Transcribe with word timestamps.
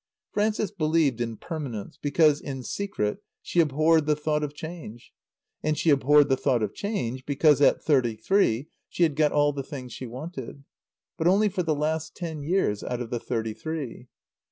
Frances 0.31 0.71
believed 0.71 1.21
in 1.21 1.37
permanence 1.37 1.95
because, 2.01 2.41
in 2.41 2.63
secret, 2.63 3.19
she 3.43 3.59
abhorred 3.59 4.07
the 4.07 4.15
thought 4.15 4.43
of 4.43 4.55
change. 4.55 5.13
And 5.61 5.77
she 5.77 5.91
abhorred 5.91 6.27
the 6.27 6.35
thought 6.35 6.63
of 6.63 6.73
change 6.73 7.23
because, 7.23 7.61
at 7.61 7.83
thirty 7.83 8.15
three, 8.15 8.69
she 8.89 9.03
had 9.03 9.15
got 9.15 9.31
all 9.31 9.53
the 9.53 9.61
things 9.61 9.93
she 9.93 10.07
wanted. 10.07 10.63
But 11.19 11.27
only 11.27 11.49
for 11.49 11.61
the 11.61 11.75
last 11.75 12.15
ten 12.15 12.41
years 12.41 12.83
out 12.83 12.99
of 12.99 13.11
the 13.11 13.19
thirty 13.19 13.53
three. 13.53 14.07